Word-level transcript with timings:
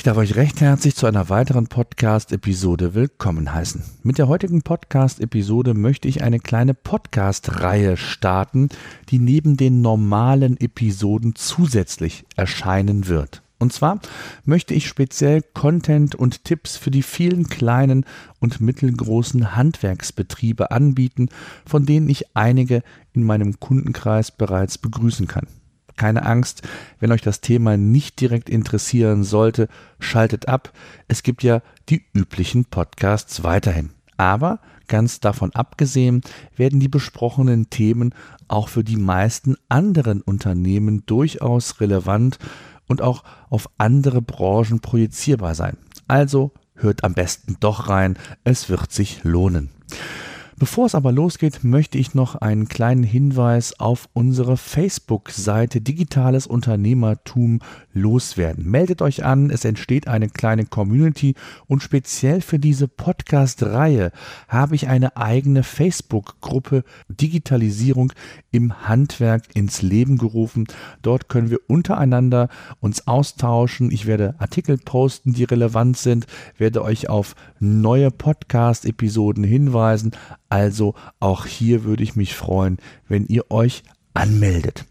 Ich 0.00 0.04
darf 0.04 0.16
euch 0.16 0.34
recht 0.34 0.62
herzlich 0.62 0.96
zu 0.96 1.04
einer 1.04 1.28
weiteren 1.28 1.66
Podcast-Episode 1.66 2.94
willkommen 2.94 3.52
heißen. 3.52 3.84
Mit 4.02 4.16
der 4.16 4.28
heutigen 4.28 4.62
Podcast-Episode 4.62 5.74
möchte 5.74 6.08
ich 6.08 6.22
eine 6.22 6.40
kleine 6.40 6.72
Podcast-Reihe 6.72 7.98
starten, 7.98 8.70
die 9.10 9.18
neben 9.18 9.58
den 9.58 9.82
normalen 9.82 10.58
Episoden 10.58 11.34
zusätzlich 11.34 12.24
erscheinen 12.34 13.08
wird. 13.08 13.42
Und 13.58 13.74
zwar 13.74 14.00
möchte 14.46 14.72
ich 14.72 14.88
speziell 14.88 15.42
Content 15.52 16.14
und 16.14 16.44
Tipps 16.44 16.78
für 16.78 16.90
die 16.90 17.02
vielen 17.02 17.48
kleinen 17.48 18.06
und 18.38 18.58
mittelgroßen 18.58 19.54
Handwerksbetriebe 19.54 20.70
anbieten, 20.70 21.28
von 21.66 21.84
denen 21.84 22.08
ich 22.08 22.34
einige 22.34 22.82
in 23.12 23.22
meinem 23.22 23.60
Kundenkreis 23.60 24.30
bereits 24.30 24.78
begrüßen 24.78 25.26
kann. 25.26 25.46
Keine 26.00 26.24
Angst, 26.24 26.62
wenn 26.98 27.12
euch 27.12 27.20
das 27.20 27.42
Thema 27.42 27.76
nicht 27.76 28.22
direkt 28.22 28.48
interessieren 28.48 29.22
sollte, 29.22 29.68
schaltet 29.98 30.48
ab. 30.48 30.72
Es 31.08 31.22
gibt 31.22 31.42
ja 31.42 31.60
die 31.90 32.06
üblichen 32.14 32.64
Podcasts 32.64 33.44
weiterhin. 33.44 33.90
Aber 34.16 34.60
ganz 34.88 35.20
davon 35.20 35.54
abgesehen 35.54 36.22
werden 36.56 36.80
die 36.80 36.88
besprochenen 36.88 37.68
Themen 37.68 38.14
auch 38.48 38.68
für 38.70 38.82
die 38.82 38.96
meisten 38.96 39.56
anderen 39.68 40.22
Unternehmen 40.22 41.04
durchaus 41.04 41.82
relevant 41.82 42.38
und 42.86 43.02
auch 43.02 43.22
auf 43.50 43.68
andere 43.76 44.22
Branchen 44.22 44.80
projizierbar 44.80 45.54
sein. 45.54 45.76
Also 46.08 46.52
hört 46.76 47.04
am 47.04 47.12
besten 47.12 47.58
doch 47.60 47.90
rein, 47.90 48.16
es 48.42 48.70
wird 48.70 48.90
sich 48.90 49.22
lohnen. 49.22 49.68
Bevor 50.60 50.84
es 50.84 50.94
aber 50.94 51.10
losgeht, 51.10 51.64
möchte 51.64 51.96
ich 51.96 52.14
noch 52.14 52.34
einen 52.34 52.68
kleinen 52.68 53.02
Hinweis 53.02 53.80
auf 53.80 54.10
unsere 54.12 54.58
Facebook-Seite 54.58 55.80
Digitales 55.80 56.46
Unternehmertum 56.46 57.60
loswerden. 57.94 58.70
Meldet 58.70 59.00
euch 59.00 59.24
an, 59.24 59.48
es 59.48 59.64
entsteht 59.64 60.06
eine 60.06 60.28
kleine 60.28 60.66
Community 60.66 61.34
und 61.66 61.82
speziell 61.82 62.42
für 62.42 62.58
diese 62.58 62.88
Podcast-Reihe 62.88 64.12
habe 64.48 64.74
ich 64.74 64.86
eine 64.86 65.16
eigene 65.16 65.62
Facebook-Gruppe 65.62 66.84
Digitalisierung 67.08 68.12
im 68.50 68.86
Handwerk 68.86 69.44
ins 69.54 69.80
Leben 69.80 70.18
gerufen. 70.18 70.66
Dort 71.00 71.30
können 71.30 71.48
wir 71.48 71.60
untereinander 71.68 72.50
uns 72.80 73.06
austauschen. 73.06 73.90
Ich 73.90 74.04
werde 74.04 74.34
Artikel 74.36 74.76
posten, 74.76 75.32
die 75.32 75.44
relevant 75.44 75.96
sind, 75.96 76.26
werde 76.58 76.82
euch 76.82 77.08
auf 77.08 77.34
neue 77.60 78.10
Podcast-Episoden 78.10 79.42
hinweisen. 79.42 80.12
Also 80.50 80.94
auch 81.20 81.46
hier 81.46 81.84
würde 81.84 82.02
ich 82.02 82.16
mich 82.16 82.34
freuen, 82.34 82.76
wenn 83.08 83.24
ihr 83.26 83.50
euch 83.50 83.82
anmeldet. 84.12 84.84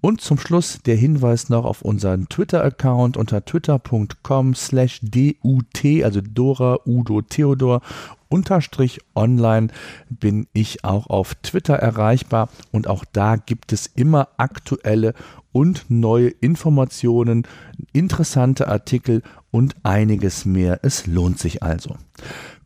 Und 0.00 0.20
zum 0.20 0.38
Schluss 0.38 0.80
der 0.84 0.96
Hinweis 0.96 1.48
noch 1.48 1.64
auf 1.64 1.80
unseren 1.80 2.28
Twitter-Account 2.28 3.16
unter 3.16 3.42
twitter.com 3.44 4.54
slash 4.54 5.00
DUT, 5.00 6.02
also 6.02 6.20
Dora 6.20 6.80
Udo 6.84 7.22
Theodor 7.22 7.80
unterstrich 8.28 9.00
online 9.14 9.68
bin 10.10 10.48
ich 10.52 10.84
auch 10.84 11.06
auf 11.06 11.36
Twitter 11.36 11.76
erreichbar 11.76 12.48
und 12.72 12.88
auch 12.88 13.04
da 13.12 13.36
gibt 13.36 13.72
es 13.72 13.86
immer 13.86 14.28
aktuelle 14.36 15.14
und 15.52 15.86
neue 15.88 16.28
Informationen, 16.28 17.46
interessante 17.92 18.66
Artikel 18.66 19.22
und 19.52 19.76
einiges 19.84 20.44
mehr. 20.44 20.80
Es 20.82 21.06
lohnt 21.06 21.38
sich 21.38 21.62
also. 21.62 21.96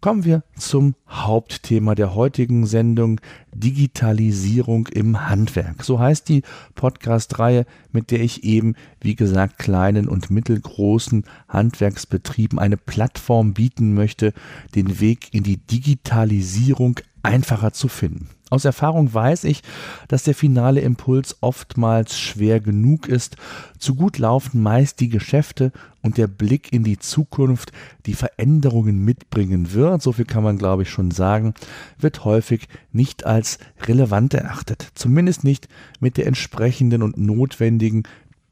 Kommen 0.00 0.25
wir 0.25 0.44
zum 0.56 0.94
Hauptthema 1.09 1.97
der 1.97 2.14
heutigen 2.14 2.66
Sendung 2.66 3.20
Digitalisierung 3.53 4.86
im 4.86 5.28
Handwerk. 5.28 5.82
So 5.82 5.98
heißt 5.98 6.28
die 6.28 6.42
Podcast-Reihe, 6.76 7.66
mit 7.91 8.12
der 8.12 8.20
ich 8.20 8.44
eben, 8.44 8.76
wie 9.00 9.16
gesagt, 9.16 9.58
kleinen 9.58 10.06
und 10.06 10.31
mittelgroßen 10.31 11.25
Handwerksbetrieben 11.48 12.60
eine 12.60 12.76
Plattform 12.76 13.54
bieten 13.54 13.92
möchte, 13.94 14.34
den 14.76 15.00
Weg 15.00 15.34
in 15.34 15.42
die 15.42 15.56
Digitalisierung 15.56 17.00
einfacher 17.25 17.72
zu 17.72 17.88
finden. 17.88 18.28
Aus 18.50 18.64
Erfahrung 18.64 19.12
weiß 19.12 19.44
ich, 19.44 19.62
dass 20.09 20.22
der 20.22 20.34
finale 20.34 20.81
Impuls 20.81 21.36
oftmals 21.41 22.19
schwer 22.19 22.60
genug 22.60 23.06
ist. 23.06 23.36
Zu 23.78 23.94
gut 23.94 24.19
laufen 24.19 24.62
meist 24.62 25.00
die 25.00 25.10
Geschäfte 25.10 25.70
und 26.03 26.16
der 26.16 26.28
Blick 26.28 26.72
in 26.72 26.82
die 26.82 26.98
Zukunft, 26.98 27.72
die 28.06 28.14
Veränderungen 28.14 29.04
mitbringen 29.04 29.72
wird, 29.72 30.00
so 30.00 30.12
viel 30.12 30.25
kann 30.25 30.42
man 30.42 30.56
glaube 30.56 30.82
ich 30.82 30.91
schon 30.91 31.10
sagen, 31.10 31.53
wird 31.98 32.25
häufig 32.25 32.69
nicht 32.92 33.26
als 33.26 33.58
relevant 33.82 34.32
erachtet. 34.32 34.88
Zumindest 34.94 35.44
nicht 35.44 35.69
mit 36.00 36.16
der 36.16 36.26
entsprechenden 36.26 37.03
und 37.03 37.19
notwendigen 37.19 38.04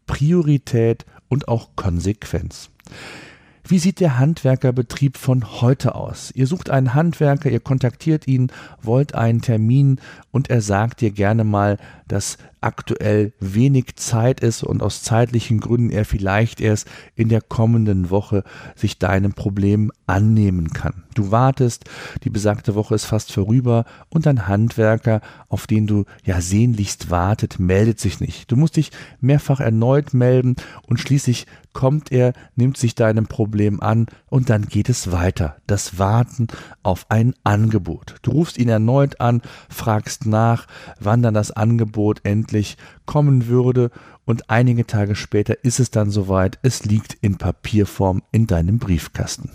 Priorität 0.07 1.07
und 1.29 1.49
auch 1.49 1.71
Konsequenz. 1.75 2.71
Wie 3.69 3.81
sieht 3.81 3.99
der 3.99 4.17
Handwerkerbetrieb 4.17 5.17
von 5.17 5.61
heute 5.61 5.97
aus? 5.97 6.31
Ihr 6.31 6.47
sucht 6.47 6.71
einen 6.71 6.95
Handwerker, 6.95 7.51
ihr 7.51 7.59
kontaktiert 7.59 8.29
ihn, 8.29 8.53
wollt 8.81 9.17
einen 9.17 9.41
Termin 9.43 9.99
und 10.31 10.51
er 10.51 10.61
sagt 10.61 11.01
dir 11.01 11.11
gerne 11.11 11.43
mal, 11.43 11.77
dass 12.07 12.39
aktuell 12.67 13.33
wenig 13.39 13.95
Zeit 13.95 14.41
ist 14.41 14.65
und 14.65 14.83
aus 14.83 15.03
zeitlichen 15.03 15.61
Gründen 15.61 15.91
er 15.91 16.05
vielleicht 16.05 16.61
erst 16.61 16.89
in 17.15 17.29
der 17.29 17.41
kommenden 17.41 18.11
Woche 18.11 18.43
sich 18.75 18.99
deinem 18.99 19.35
Problem 19.35 19.93
annehmen 20.09 20.73
kann. 20.73 21.05
Du 21.15 21.31
wartest, 21.31 21.85
die 22.25 22.31
besagte 22.31 22.75
Woche 22.75 22.97
ist 22.97 23.05
fast 23.05 23.33
vorüber 23.33 23.85
und 24.09 24.27
dein 24.27 24.49
Handwerker, 24.49 25.21
auf 25.49 25.69
den 25.69 25.87
du 25.87 26.05
ja 26.25 26.41
sehnlichst 26.41 27.09
wartet, 27.09 27.61
meldet 27.61 28.01
sich 28.01 28.19
nicht. 28.19 28.51
Du 28.51 28.57
musst 28.57 28.77
dich 28.77 28.91
mehrfach 29.21 29.61
erneut 29.61 30.13
melden 30.13 30.57
und 30.89 30.99
schließlich 30.99 31.47
kommt 31.77 32.11
er, 32.11 32.33
nimmt 32.55 32.79
sich 32.79 32.95
deinem 32.95 33.27
Problem 33.27 33.83
an 33.83 34.07
und 34.31 34.49
dann 34.49 34.63
geht 34.63 34.89
es 34.89 35.13
weiter. 35.13 35.57
Das 35.67 35.99
Warten 35.99 36.47
auf 36.83 37.05
ein 37.11 37.35
Angebot. 37.45 38.17
Du 38.23 38.31
rufst 38.31 38.57
ihn 38.57 38.71
erneut 38.71 39.21
an, 39.21 39.43
fragst 39.69 40.25
nach, 40.25 40.67
wann 40.99 41.21
dann 41.21 41.35
das 41.35 41.51
Angebot 41.51 42.21
endlich 42.23 42.56
kommen 43.05 43.49
würde 43.49 43.91
und 44.25 44.51
einige 44.51 44.87
Tage 44.87 45.15
später 45.15 45.65
ist 45.65 45.81
es 45.81 45.91
dann 45.91 46.11
soweit, 46.11 46.59
es 46.63 46.85
liegt 46.85 47.15
in 47.21 47.39
Papierform 47.39 48.23
in 48.33 48.47
deinem 48.47 48.79
Briefkasten. 48.79 49.51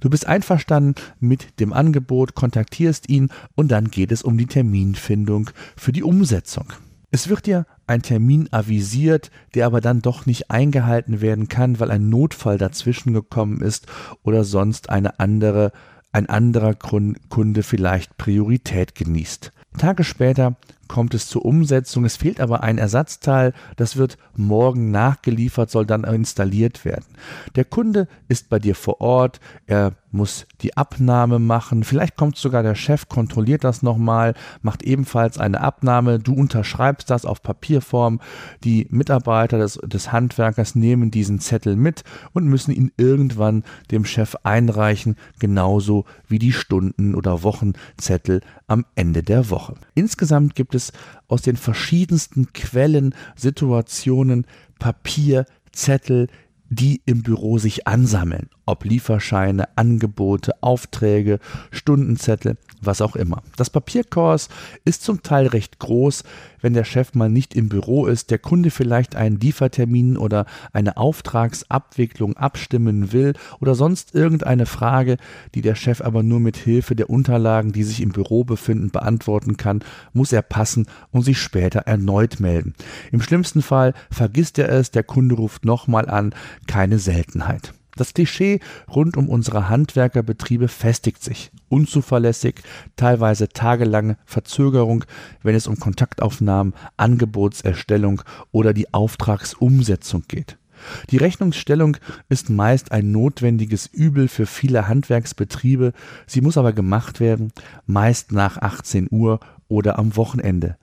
Du 0.00 0.08
bist 0.08 0.26
einverstanden 0.26 0.94
mit 1.20 1.60
dem 1.60 1.72
Angebot, 1.72 2.34
kontaktierst 2.34 3.08
ihn 3.08 3.28
und 3.54 3.68
dann 3.68 3.90
geht 3.90 4.12
es 4.12 4.22
um 4.22 4.38
die 4.38 4.46
Terminfindung 4.46 5.50
für 5.76 5.92
die 5.92 6.02
Umsetzung. 6.02 6.72
Es 7.10 7.28
wird 7.28 7.46
dir 7.46 7.66
ein 7.86 8.02
Termin 8.02 8.48
avisiert, 8.52 9.30
der 9.54 9.66
aber 9.66 9.80
dann 9.80 10.02
doch 10.02 10.26
nicht 10.26 10.50
eingehalten 10.50 11.20
werden 11.20 11.48
kann, 11.48 11.80
weil 11.80 11.90
ein 11.90 12.10
Notfall 12.10 12.58
dazwischen 12.58 13.14
gekommen 13.14 13.62
ist 13.62 13.86
oder 14.22 14.44
sonst 14.44 14.90
eine 14.90 15.18
andere, 15.18 15.72
ein 16.12 16.28
anderer 16.28 16.74
Kunde 16.74 17.62
vielleicht 17.62 18.18
Priorität 18.18 18.94
genießt. 18.94 19.52
Tage 19.78 20.04
später 20.04 20.56
kommt 20.88 21.14
es 21.14 21.28
zur 21.28 21.44
Umsetzung. 21.44 22.04
Es 22.04 22.16
fehlt 22.16 22.40
aber 22.40 22.62
ein 22.62 22.78
Ersatzteil, 22.78 23.52
das 23.76 23.96
wird 23.96 24.18
morgen 24.34 24.90
nachgeliefert, 24.90 25.70
soll 25.70 25.86
dann 25.86 26.04
installiert 26.04 26.84
werden. 26.84 27.06
Der 27.54 27.64
Kunde 27.64 28.08
ist 28.28 28.48
bei 28.48 28.58
dir 28.58 28.74
vor 28.74 29.00
Ort, 29.00 29.40
er 29.66 29.92
muss 30.10 30.46
die 30.60 30.76
Abnahme 30.76 31.38
machen, 31.38 31.84
vielleicht 31.84 32.16
kommt 32.16 32.36
sogar 32.36 32.62
der 32.62 32.74
Chef, 32.74 33.08
kontrolliert 33.08 33.64
das 33.64 33.82
nochmal, 33.82 34.34
macht 34.62 34.82
ebenfalls 34.82 35.38
eine 35.38 35.60
Abnahme, 35.60 36.18
du 36.18 36.34
unterschreibst 36.34 37.10
das 37.10 37.24
auf 37.24 37.42
Papierform, 37.42 38.20
die 38.64 38.86
Mitarbeiter 38.90 39.58
des, 39.58 39.78
des 39.84 40.12
Handwerkers 40.12 40.74
nehmen 40.74 41.10
diesen 41.10 41.40
Zettel 41.40 41.76
mit 41.76 42.04
und 42.32 42.46
müssen 42.46 42.72
ihn 42.72 42.92
irgendwann 42.96 43.64
dem 43.90 44.04
Chef 44.04 44.36
einreichen, 44.42 45.16
genauso 45.38 46.04
wie 46.26 46.38
die 46.38 46.52
Stunden- 46.52 47.14
oder 47.14 47.42
Wochenzettel 47.42 48.40
am 48.66 48.84
Ende 48.94 49.22
der 49.22 49.50
Woche. 49.50 49.74
Insgesamt 49.94 50.54
gibt 50.54 50.74
es 50.74 50.92
aus 51.28 51.42
den 51.42 51.56
verschiedensten 51.56 52.52
Quellen, 52.52 53.14
Situationen, 53.36 54.46
Papier, 54.78 55.44
Zettel, 55.72 56.28
die 56.70 57.02
im 57.06 57.22
Büro 57.22 57.58
sich 57.58 57.86
ansammeln, 57.86 58.48
ob 58.66 58.84
Lieferscheine, 58.84 59.76
Angebote, 59.76 60.62
Aufträge, 60.62 61.38
Stundenzettel, 61.70 62.56
was 62.82 63.00
auch 63.00 63.16
immer. 63.16 63.42
Das 63.56 63.70
Papierchaos 63.70 64.48
ist 64.84 65.02
zum 65.02 65.22
Teil 65.22 65.46
recht 65.46 65.78
groß, 65.78 66.24
wenn 66.60 66.72
der 66.72 66.84
Chef 66.84 67.14
mal 67.14 67.28
nicht 67.28 67.54
im 67.54 67.68
Büro 67.68 68.06
ist, 68.06 68.30
der 68.30 68.38
Kunde 68.38 68.70
vielleicht 68.70 69.16
einen 69.16 69.38
Liefertermin 69.38 70.16
oder 70.16 70.46
eine 70.72 70.96
Auftragsabwicklung 70.96 72.36
abstimmen 72.36 73.12
will 73.12 73.34
oder 73.60 73.74
sonst 73.74 74.14
irgendeine 74.14 74.66
Frage, 74.66 75.16
die 75.54 75.60
der 75.60 75.74
Chef 75.74 76.00
aber 76.00 76.22
nur 76.22 76.40
mit 76.40 76.56
Hilfe 76.56 76.96
der 76.96 77.10
Unterlagen, 77.10 77.72
die 77.72 77.84
sich 77.84 78.00
im 78.00 78.10
Büro 78.10 78.44
befinden, 78.44 78.90
beantworten 78.90 79.56
kann, 79.56 79.84
muss 80.12 80.32
er 80.32 80.42
passen 80.42 80.86
und 81.10 81.22
sich 81.22 81.38
später 81.38 81.80
erneut 81.80 82.40
melden. 82.40 82.74
Im 83.12 83.20
schlimmsten 83.20 83.62
Fall 83.62 83.94
vergisst 84.10 84.58
er 84.58 84.68
es, 84.70 84.90
der 84.90 85.04
Kunde 85.04 85.36
ruft 85.36 85.64
nochmal 85.64 86.08
an, 86.08 86.34
keine 86.66 86.98
Seltenheit. 86.98 87.72
Das 87.98 88.14
Klischee 88.14 88.60
rund 88.88 89.16
um 89.16 89.28
unsere 89.28 89.68
Handwerkerbetriebe 89.68 90.68
festigt 90.68 91.20
sich. 91.20 91.50
Unzuverlässig, 91.68 92.62
teilweise 92.94 93.48
tagelange 93.48 94.16
Verzögerung, 94.24 95.04
wenn 95.42 95.56
es 95.56 95.66
um 95.66 95.80
Kontaktaufnahmen, 95.80 96.74
Angebotserstellung 96.96 98.22
oder 98.52 98.72
die 98.72 98.94
Auftragsumsetzung 98.94 100.22
geht. 100.28 100.58
Die 101.10 101.16
Rechnungsstellung 101.16 101.96
ist 102.28 102.50
meist 102.50 102.92
ein 102.92 103.10
notwendiges 103.10 103.86
Übel 103.86 104.28
für 104.28 104.46
viele 104.46 104.86
Handwerksbetriebe, 104.86 105.92
sie 106.28 106.40
muss 106.40 106.56
aber 106.56 106.72
gemacht 106.72 107.18
werden, 107.18 107.50
meist 107.84 108.30
nach 108.30 108.58
18 108.58 109.08
Uhr 109.10 109.40
oder 109.66 109.98
am 109.98 110.14
Wochenende. 110.14 110.76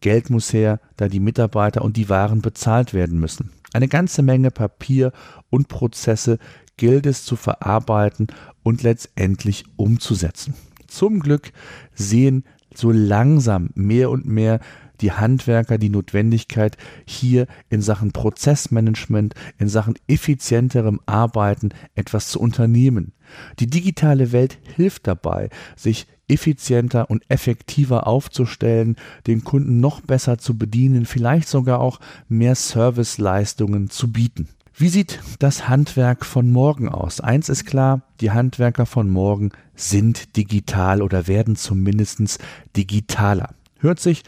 Geld 0.00 0.30
muss 0.30 0.52
her, 0.52 0.78
da 0.96 1.08
die 1.08 1.18
Mitarbeiter 1.18 1.82
und 1.82 1.96
die 1.96 2.08
Waren 2.08 2.42
bezahlt 2.42 2.94
werden 2.94 3.18
müssen. 3.18 3.50
Eine 3.72 3.88
ganze 3.88 4.22
Menge 4.22 4.50
Papier 4.50 5.12
und 5.48 5.68
Prozesse 5.68 6.38
gilt 6.76 7.06
es 7.06 7.24
zu 7.24 7.36
verarbeiten 7.36 8.28
und 8.62 8.82
letztendlich 8.82 9.64
umzusetzen. 9.76 10.54
Zum 10.86 11.20
Glück 11.20 11.52
sehen 11.94 12.44
so 12.74 12.90
langsam 12.90 13.70
mehr 13.74 14.10
und 14.10 14.26
mehr 14.26 14.60
die 15.00 15.12
Handwerker 15.12 15.78
die 15.78 15.88
Notwendigkeit, 15.90 16.76
hier 17.04 17.46
in 17.68 17.82
Sachen 17.82 18.12
Prozessmanagement, 18.12 19.34
in 19.58 19.68
Sachen 19.68 19.94
effizienterem 20.06 21.00
Arbeiten 21.06 21.70
etwas 21.94 22.28
zu 22.28 22.40
unternehmen. 22.40 23.12
Die 23.58 23.68
digitale 23.68 24.32
Welt 24.32 24.58
hilft 24.76 25.06
dabei, 25.06 25.50
sich 25.76 26.06
effizienter 26.28 27.10
und 27.10 27.24
effektiver 27.28 28.06
aufzustellen, 28.06 28.96
den 29.26 29.44
Kunden 29.44 29.80
noch 29.80 30.00
besser 30.00 30.38
zu 30.38 30.56
bedienen, 30.56 31.04
vielleicht 31.04 31.48
sogar 31.48 31.80
auch 31.80 32.00
mehr 32.28 32.54
Serviceleistungen 32.54 33.90
zu 33.90 34.12
bieten. 34.12 34.48
Wie 34.80 34.88
sieht 34.88 35.20
das 35.40 35.68
Handwerk 35.68 36.24
von 36.24 36.50
morgen 36.50 36.88
aus? 36.88 37.20
Eins 37.20 37.48
ist 37.48 37.66
klar, 37.66 38.02
die 38.20 38.30
Handwerker 38.30 38.86
von 38.86 39.10
morgen 39.10 39.50
sind 39.74 40.36
digital 40.36 41.02
oder 41.02 41.26
werden 41.26 41.56
zumindest 41.56 42.38
digitaler. 42.76 43.50
Hört 43.78 44.00
sich 44.00 44.22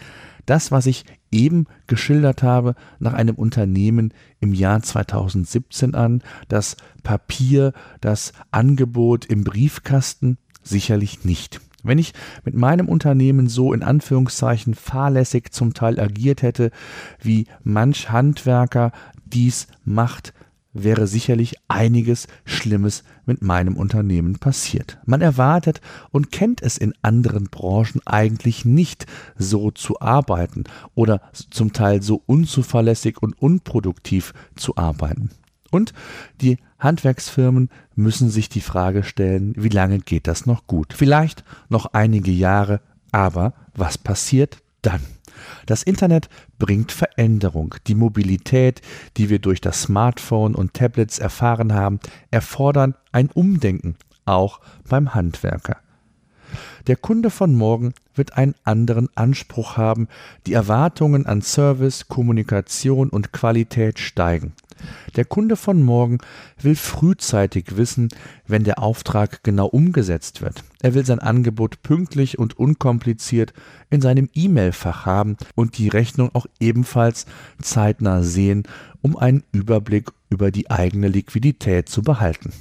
das, 0.46 0.70
was 0.70 0.86
ich 0.86 1.04
eben 1.30 1.66
geschildert 1.86 2.42
habe, 2.42 2.74
nach 2.98 3.12
einem 3.12 3.36
Unternehmen 3.36 4.12
im 4.40 4.52
Jahr 4.52 4.82
2017 4.82 5.94
an, 5.94 6.22
das 6.48 6.76
Papier, 7.02 7.72
das 8.00 8.32
Angebot 8.50 9.24
im 9.26 9.44
Briefkasten? 9.44 10.38
Sicherlich 10.62 11.24
nicht. 11.24 11.60
Wenn 11.82 11.98
ich 11.98 12.12
mit 12.44 12.54
meinem 12.54 12.88
Unternehmen 12.88 13.48
so 13.48 13.72
in 13.72 13.82
Anführungszeichen 13.82 14.74
fahrlässig 14.74 15.52
zum 15.52 15.74
Teil 15.74 15.98
agiert 15.98 16.42
hätte, 16.42 16.70
wie 17.20 17.46
manch 17.64 18.10
Handwerker 18.10 18.92
dies 19.24 19.66
macht, 19.84 20.32
wäre 20.72 21.06
sicherlich 21.06 21.56
einiges 21.68 22.28
Schlimmes 22.44 23.04
mit 23.26 23.42
meinem 23.42 23.76
Unternehmen 23.76 24.38
passiert. 24.38 24.98
Man 25.04 25.20
erwartet 25.20 25.80
und 26.10 26.32
kennt 26.32 26.62
es 26.62 26.78
in 26.78 26.94
anderen 27.02 27.44
Branchen 27.44 28.00
eigentlich 28.04 28.64
nicht, 28.64 29.06
so 29.36 29.70
zu 29.70 30.00
arbeiten 30.00 30.64
oder 30.94 31.20
zum 31.32 31.72
Teil 31.72 32.02
so 32.02 32.22
unzuverlässig 32.26 33.22
und 33.22 33.40
unproduktiv 33.40 34.32
zu 34.56 34.76
arbeiten. 34.76 35.30
Und 35.70 35.94
die 36.40 36.58
Handwerksfirmen 36.78 37.70
müssen 37.94 38.28
sich 38.28 38.48
die 38.48 38.60
Frage 38.60 39.04
stellen, 39.04 39.54
wie 39.56 39.68
lange 39.68 40.00
geht 40.00 40.26
das 40.26 40.46
noch 40.46 40.66
gut? 40.66 40.92
Vielleicht 40.92 41.44
noch 41.68 41.86
einige 41.94 42.30
Jahre, 42.30 42.80
aber 43.10 43.54
was 43.74 43.96
passiert 43.96 44.58
dann? 44.82 45.00
Das 45.66 45.82
Internet 45.82 46.28
bringt 46.58 46.92
Veränderung. 46.92 47.74
Die 47.86 47.94
Mobilität, 47.94 48.80
die 49.16 49.30
wir 49.30 49.38
durch 49.38 49.60
das 49.60 49.82
Smartphone 49.82 50.54
und 50.54 50.74
Tablets 50.74 51.18
erfahren 51.18 51.72
haben, 51.72 52.00
erfordern 52.30 52.94
ein 53.12 53.30
Umdenken, 53.30 53.96
auch 54.24 54.60
beim 54.88 55.14
Handwerker. 55.14 55.78
Der 56.86 56.96
Kunde 56.96 57.30
von 57.30 57.54
morgen 57.54 57.94
wird 58.14 58.36
einen 58.36 58.54
anderen 58.64 59.08
Anspruch 59.14 59.76
haben, 59.76 60.08
die 60.46 60.52
Erwartungen 60.52 61.26
an 61.26 61.40
Service, 61.42 62.08
Kommunikation 62.08 63.08
und 63.08 63.32
Qualität 63.32 63.98
steigen. 63.98 64.52
Der 65.16 65.24
Kunde 65.24 65.56
von 65.56 65.82
morgen 65.82 66.18
will 66.60 66.76
frühzeitig 66.76 67.76
wissen, 67.76 68.08
wenn 68.46 68.64
der 68.64 68.78
Auftrag 68.78 69.42
genau 69.42 69.66
umgesetzt 69.66 70.42
wird. 70.42 70.64
Er 70.82 70.94
will 70.94 71.06
sein 71.06 71.18
Angebot 71.18 71.82
pünktlich 71.82 72.38
und 72.38 72.58
unkompliziert 72.58 73.52
in 73.90 74.00
seinem 74.00 74.28
E-Mail-Fach 74.34 75.06
haben 75.06 75.36
und 75.54 75.78
die 75.78 75.88
Rechnung 75.88 76.30
auch 76.32 76.46
ebenfalls 76.60 77.26
zeitnah 77.60 78.22
sehen, 78.22 78.64
um 79.00 79.16
einen 79.16 79.44
Überblick 79.52 80.10
über 80.30 80.50
die 80.50 80.70
eigene 80.70 81.08
Liquidität 81.08 81.88
zu 81.88 82.02
behalten. 82.02 82.52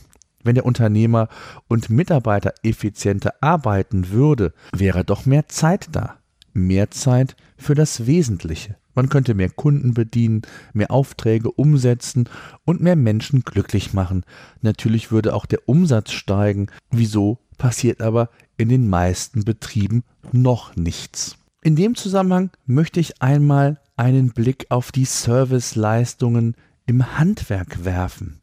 Wenn 0.43 0.55
der 0.55 0.65
Unternehmer 0.65 1.29
und 1.67 1.89
Mitarbeiter 1.89 2.53
effizienter 2.63 3.35
arbeiten 3.41 4.09
würde, 4.09 4.53
wäre 4.73 5.05
doch 5.05 5.25
mehr 5.25 5.47
Zeit 5.47 5.89
da. 5.91 6.17
Mehr 6.53 6.91
Zeit 6.91 7.35
für 7.57 7.75
das 7.75 8.07
Wesentliche. 8.07 8.75
Man 8.93 9.09
könnte 9.09 9.33
mehr 9.33 9.49
Kunden 9.49 9.93
bedienen, 9.93 10.41
mehr 10.73 10.91
Aufträge 10.91 11.51
umsetzen 11.51 12.29
und 12.65 12.81
mehr 12.81 12.95
Menschen 12.95 13.41
glücklich 13.41 13.93
machen. 13.93 14.23
Natürlich 14.61 15.11
würde 15.11 15.33
auch 15.33 15.45
der 15.45 15.67
Umsatz 15.67 16.11
steigen. 16.11 16.67
Wieso 16.89 17.39
passiert 17.57 18.01
aber 18.01 18.29
in 18.57 18.69
den 18.69 18.89
meisten 18.89 19.43
Betrieben 19.43 20.03
noch 20.31 20.75
nichts? 20.75 21.37
In 21.63 21.75
dem 21.75 21.95
Zusammenhang 21.95 22.49
möchte 22.65 22.99
ich 22.99 23.21
einmal 23.21 23.79
einen 23.95 24.29
Blick 24.29 24.65
auf 24.69 24.91
die 24.91 25.05
Serviceleistungen 25.05 26.55
im 26.87 27.17
Handwerk 27.17 27.85
werfen 27.85 28.39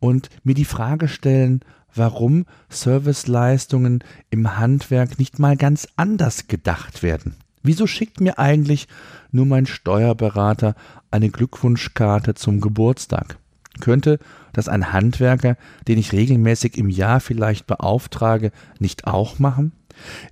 und 0.00 0.28
mir 0.44 0.54
die 0.54 0.66
Frage 0.66 1.08
stellen, 1.08 1.60
warum 1.94 2.44
Serviceleistungen 2.68 4.04
im 4.30 4.58
Handwerk 4.58 5.18
nicht 5.18 5.38
mal 5.38 5.56
ganz 5.56 5.88
anders 5.96 6.46
gedacht 6.46 7.02
werden. 7.02 7.36
Wieso 7.68 7.86
schickt 7.86 8.22
mir 8.22 8.38
eigentlich 8.38 8.88
nur 9.30 9.44
mein 9.44 9.66
Steuerberater 9.66 10.74
eine 11.10 11.28
Glückwunschkarte 11.28 12.32
zum 12.32 12.62
Geburtstag? 12.62 13.36
Könnte 13.78 14.20
das 14.54 14.70
ein 14.70 14.94
Handwerker, 14.94 15.58
den 15.86 15.98
ich 15.98 16.12
regelmäßig 16.12 16.78
im 16.78 16.88
Jahr 16.88 17.20
vielleicht 17.20 17.66
beauftrage, 17.66 18.52
nicht 18.78 19.06
auch 19.06 19.38
machen? 19.38 19.72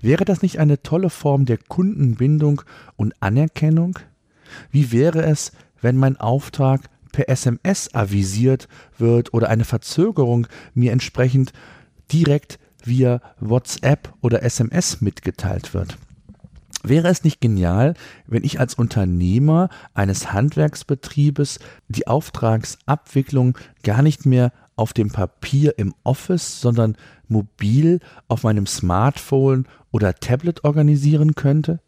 Wäre 0.00 0.24
das 0.24 0.40
nicht 0.40 0.58
eine 0.60 0.82
tolle 0.82 1.10
Form 1.10 1.44
der 1.44 1.58
Kundenbindung 1.58 2.62
und 2.96 3.12
Anerkennung? 3.20 3.98
Wie 4.70 4.90
wäre 4.90 5.22
es, 5.22 5.52
wenn 5.82 5.98
mein 5.98 6.16
Auftrag 6.16 6.88
per 7.12 7.28
SMS 7.28 7.94
avisiert 7.94 8.66
wird 8.96 9.34
oder 9.34 9.50
eine 9.50 9.64
Verzögerung 9.64 10.46
mir 10.72 10.90
entsprechend 10.90 11.52
direkt 12.10 12.58
via 12.82 13.20
WhatsApp 13.40 14.14
oder 14.22 14.42
SMS 14.42 15.02
mitgeteilt 15.02 15.74
wird? 15.74 15.98
Wäre 16.86 17.08
es 17.08 17.24
nicht 17.24 17.40
genial, 17.40 17.94
wenn 18.28 18.44
ich 18.44 18.60
als 18.60 18.74
Unternehmer 18.74 19.70
eines 19.92 20.32
Handwerksbetriebes 20.32 21.58
die 21.88 22.06
Auftragsabwicklung 22.06 23.58
gar 23.82 24.02
nicht 24.02 24.24
mehr 24.24 24.52
auf 24.76 24.92
dem 24.92 25.10
Papier 25.10 25.76
im 25.78 25.94
Office, 26.04 26.60
sondern 26.60 26.96
mobil 27.26 27.98
auf 28.28 28.44
meinem 28.44 28.68
Smartphone 28.68 29.66
oder 29.90 30.14
Tablet 30.14 30.62
organisieren 30.62 31.34
könnte? 31.34 31.80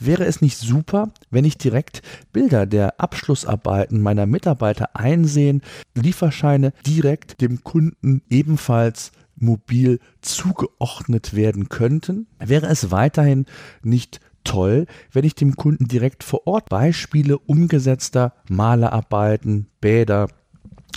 Wäre 0.00 0.24
es 0.24 0.40
nicht 0.40 0.56
super, 0.56 1.10
wenn 1.30 1.44
ich 1.44 1.58
direkt 1.58 2.00
Bilder 2.32 2.64
der 2.64 2.98
Abschlussarbeiten 2.98 4.00
meiner 4.00 4.24
Mitarbeiter 4.24 4.96
einsehen, 4.96 5.60
Lieferscheine 5.94 6.72
direkt 6.86 7.42
dem 7.42 7.62
Kunden 7.62 8.22
ebenfalls 8.30 9.12
mobil 9.38 10.00
zugeordnet 10.22 11.34
werden 11.34 11.68
könnten? 11.68 12.26
Wäre 12.38 12.68
es 12.68 12.90
weiterhin 12.90 13.44
nicht 13.82 14.20
toll, 14.46 14.86
wenn 15.12 15.24
ich 15.24 15.34
dem 15.34 15.56
Kunden 15.56 15.88
direkt 15.88 16.24
vor 16.24 16.46
Ort 16.46 16.68
Beispiele 16.68 17.38
umgesetzter 17.38 18.32
Malerarbeiten, 18.48 19.66
Bäder, 19.80 20.28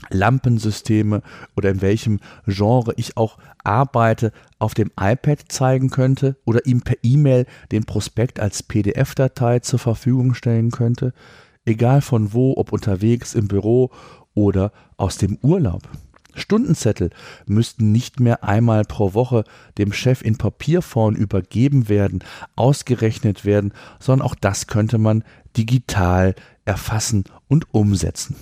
Lampensysteme 0.09 1.21
oder 1.55 1.69
in 1.69 1.81
welchem 1.81 2.19
Genre 2.47 2.93
ich 2.95 3.17
auch 3.17 3.37
arbeite, 3.63 4.31
auf 4.57 4.73
dem 4.73 4.91
iPad 4.99 5.43
zeigen 5.49 5.89
könnte 5.89 6.37
oder 6.45 6.65
ihm 6.65 6.81
per 6.81 6.95
E-Mail 7.03 7.45
den 7.71 7.83
Prospekt 7.83 8.39
als 8.39 8.63
PDF-Datei 8.63 9.59
zur 9.59 9.79
Verfügung 9.79 10.33
stellen 10.33 10.71
könnte, 10.71 11.13
egal 11.65 12.01
von 12.01 12.33
wo, 12.33 12.55
ob 12.55 12.71
unterwegs 12.71 13.35
im 13.35 13.47
Büro 13.47 13.91
oder 14.33 14.71
aus 14.97 15.17
dem 15.17 15.37
Urlaub. 15.41 15.83
Stundenzettel 16.39 17.11
müssten 17.45 17.91
nicht 17.91 18.19
mehr 18.19 18.43
einmal 18.43 18.83
pro 18.83 19.13
Woche 19.13 19.43
dem 19.77 19.93
Chef 19.93 20.21
in 20.21 20.37
Papierform 20.37 21.15
übergeben 21.15 21.89
werden, 21.89 22.23
ausgerechnet 22.55 23.45
werden, 23.45 23.73
sondern 23.99 24.25
auch 24.25 24.35
das 24.35 24.67
könnte 24.67 24.97
man 24.97 25.23
digital 25.55 26.35
erfassen 26.65 27.25
und 27.47 27.73
umsetzen. 27.73 28.35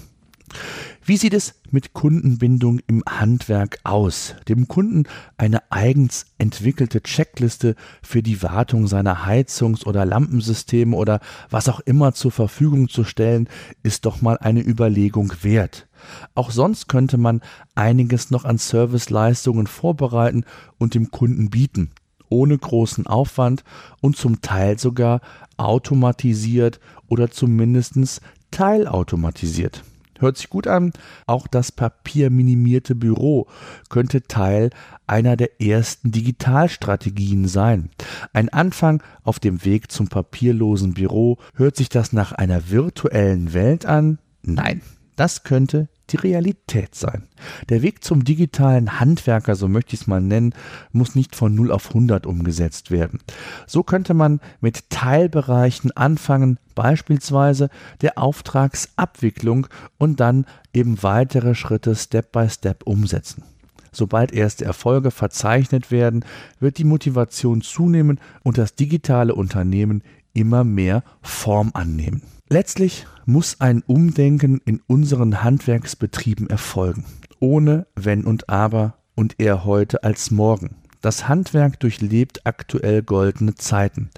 Wie 1.04 1.18
sieht 1.18 1.34
es 1.34 1.56
mit 1.72 1.94
Kundenbindung 1.94 2.80
im 2.88 3.01
Handwerk 3.08 3.80
aus? 3.84 4.36
Dem 4.50 4.68
Kunden 4.68 5.04
eine 5.38 5.72
eigens 5.72 6.25
entwickelte 6.38 7.01
Checkliste 7.01 7.75
für 8.01 8.22
die 8.22 8.44
Wartung 8.44 8.88
seiner 8.88 9.25
Heizungs- 9.25 9.86
oder 9.86 10.06
Lampensysteme 10.06 10.96
oder 10.96 11.22
was 11.50 11.70
auch 11.70 11.80
immer 11.82 12.13
zur 12.13 12.32
Verfügung 12.32 12.89
zu 12.89 13.04
stellen, 13.06 13.48
ist 13.84 14.06
doch 14.06 14.22
mal 14.22 14.38
eine 14.39 14.62
Überlegung 14.62 15.32
wert. 15.44 15.88
Auch 16.36 16.51
sonst 16.51 16.88
könnte 16.89 17.18
man 17.18 17.42
einiges 17.74 18.30
noch 18.30 18.44
an 18.44 18.58
Serviceleistungen 18.58 19.68
vorbereiten 19.68 20.44
und 20.77 20.94
dem 20.94 21.12
Kunden 21.12 21.50
bieten, 21.50 21.92
ohne 22.30 22.58
großen 22.58 23.08
Aufwand 23.08 23.63
und 24.01 24.18
zum 24.18 24.42
Teil 24.42 24.77
sogar 24.77 25.22
automatisiert 25.56 26.80
oder 27.08 27.32
zumindest 27.32 28.22
teilautomatisiert. 28.51 29.84
Hört 30.20 30.38
sich 30.38 30.50
gut 30.50 30.68
an. 30.68 30.92
Auch 31.26 31.48
das 31.48 31.72
papierminimierte 31.72 32.96
Büro 32.96 33.48
könnte 33.90 34.24
Teil 34.24 34.70
einer 35.06 35.38
der 35.38 35.62
ersten 35.62 36.12
Digitalstrategien 36.12 37.48
sein. 37.48 37.90
Ein 38.34 38.50
Anfang 38.50 39.02
auf 39.24 39.40
dem 39.40 39.64
Weg 39.66 39.92
zum 39.92 40.08
papierlosen 40.08 40.94
Büro. 40.94 41.38
Hört 41.56 41.76
sich 41.76 41.90
das 41.90 42.14
nach 42.14 42.32
einer 42.32 42.70
virtuellen 42.70 43.54
Welt 43.54 43.86
an? 43.86 44.20
Nein, 44.42 44.82
das 45.16 45.44
könnte 45.44 45.90
die 46.12 46.18
Realität 46.18 46.96
sein. 46.96 47.24
Der 47.70 47.82
Weg 47.82 48.04
zum 48.04 48.24
digitalen 48.24 49.00
Handwerker, 49.00 49.56
so 49.56 49.68
möchte 49.68 49.96
ich 49.96 50.02
es 50.02 50.08
mal 50.08 50.22
nennen, 50.22 50.54
muss 50.92 51.16
nicht 51.16 51.36
von 51.36 51.54
0 51.56 51.72
auf 51.72 51.90
100 51.90 52.26
umgesetzt 52.26 52.92
werden. 52.92 53.20
So 53.66 53.84
könnte 53.84 54.14
man 54.14 54.40
mit 54.62 54.90
Teilbereichen 54.90 55.92
anfangen, 55.96 56.60
beispielsweise 56.76 57.70
der 58.02 58.18
Auftragsabwicklung 58.18 59.68
und 59.98 60.20
dann 60.20 60.46
eben 60.74 61.02
weitere 61.04 61.56
Schritte 61.56 61.96
Step 61.96 62.32
by 62.32 62.50
Step 62.50 62.84
umsetzen. 62.86 63.44
Sobald 63.92 64.32
erste 64.32 64.64
Erfolge 64.64 65.10
verzeichnet 65.10 65.90
werden, 65.90 66.24
wird 66.60 66.78
die 66.78 66.84
Motivation 66.84 67.62
zunehmen 67.62 68.20
und 68.44 68.60
das 68.60 68.76
digitale 68.76 69.34
Unternehmen 69.34 70.04
immer 70.38 70.63
mehr 70.63 71.03
Form 71.22 71.72
annehmen. 71.74 72.22
Letztlich 72.50 73.06
muss 73.25 73.60
ein 73.60 73.84
Umdenken 73.86 74.62
in 74.63 74.82
unseren 74.88 75.44
Handwerksbetrieben 75.44 76.50
erfolgen, 76.50 77.03
ohne 77.39 77.88
Wenn 77.96 78.24
und 78.24 78.48
Aber 78.50 78.94
und 79.15 79.36
eher 79.38 79.65
heute 79.65 80.03
als 80.03 80.32
morgen. 80.32 80.75
Das 81.01 81.27
Handwerk 81.27 81.79
durchlebt 81.79 82.46
aktuell 82.46 83.03
goldene 83.03 83.56
Zeiten. 83.56 84.10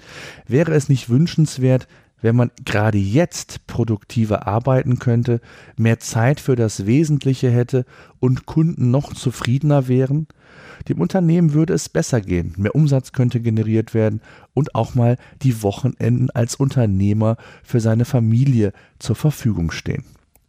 Wäre 0.46 0.72
es 0.74 0.88
nicht 0.88 1.10
wünschenswert, 1.10 1.88
wenn 2.22 2.36
man 2.36 2.50
gerade 2.64 2.98
jetzt 2.98 3.66
produktiver 3.66 4.46
arbeiten 4.46 4.98
könnte, 4.98 5.40
mehr 5.76 6.00
Zeit 6.00 6.40
für 6.40 6.56
das 6.56 6.86
Wesentliche 6.86 7.50
hätte 7.50 7.84
und 8.18 8.46
Kunden 8.46 8.90
noch 8.90 9.14
zufriedener 9.14 9.88
wären? 9.88 10.26
Dem 10.88 11.00
Unternehmen 11.00 11.52
würde 11.52 11.74
es 11.74 11.88
besser 11.88 12.20
gehen, 12.20 12.54
mehr 12.56 12.74
Umsatz 12.74 13.12
könnte 13.12 13.40
generiert 13.40 13.94
werden 13.94 14.20
und 14.54 14.74
auch 14.74 14.94
mal 14.94 15.16
die 15.42 15.62
Wochenenden 15.62 16.30
als 16.30 16.54
Unternehmer 16.54 17.36
für 17.62 17.80
seine 17.80 18.04
Familie 18.04 18.72
zur 18.98 19.16
Verfügung 19.16 19.70
stehen. 19.70 20.04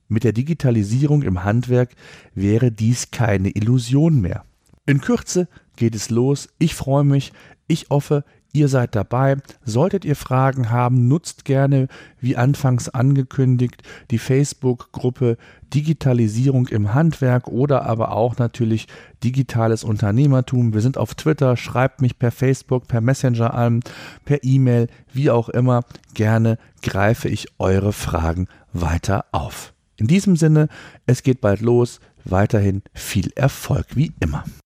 Mit 0.07 0.23
der 0.23 0.33
Digitalisierung 0.33 1.21
im 1.21 1.43
Handwerk 1.43 1.91
wäre 2.35 2.71
dies 2.71 3.11
keine 3.11 3.49
Illusion 3.49 4.19
mehr. 4.19 4.43
In 4.85 4.99
Kürze 4.99 5.47
geht 5.77 5.95
es 5.95 6.09
los. 6.09 6.49
Ich 6.59 6.75
freue 6.75 7.05
mich. 7.05 7.31
Ich 7.67 7.89
hoffe, 7.89 8.25
Ihr 8.53 8.67
seid 8.67 8.96
dabei. 8.96 9.38
Solltet 9.63 10.03
ihr 10.03 10.15
Fragen 10.15 10.70
haben, 10.70 11.08
nutzt 11.08 11.46
gerne, 11.46 11.88
wie 12.20 12.36
anfangs 12.36 12.89
angekündigt, 12.89 13.81
die 14.12 14.17
Facebook-Gruppe 14.17 15.38
Digitalisierung 15.74 16.67
im 16.67 16.93
Handwerk 16.93 17.48
oder 17.48 17.86
aber 17.86 18.12
auch 18.12 18.38
natürlich 18.38 18.88
digitales 19.24 19.86
Unternehmertum. 19.86 20.74
Wir 20.74 20.81
sind 20.81 20.98
auf 20.98 21.15
Twitter, 21.15 21.55
schreibt 21.55 22.01
mich 22.01 22.20
per 22.20 22.31
Facebook, 22.31 22.88
per 22.88 23.00
Messenger 23.00 23.53
an, 23.53 23.81
per 24.25 24.43
E-Mail, 24.43 24.88
wie 25.13 25.29
auch 25.29 25.48
immer. 25.48 25.84
Gerne 26.13 26.58
greife 26.81 27.29
ich 27.29 27.48
eure 27.58 27.93
Fragen 27.93 28.48
weiter 28.74 29.25
auf. 29.31 29.74
In 29.96 30.08
diesem 30.08 30.36
Sinne, 30.36 30.67
es 31.05 31.24
geht 31.24 31.41
bald 31.41 31.62
los. 31.62 32.00
Weiterhin 32.25 32.84
viel 32.93 33.31
Erfolg 33.36 33.96
wie 33.96 34.12
immer. 34.20 34.43